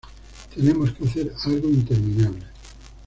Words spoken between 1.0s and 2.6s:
hacer algo interminable".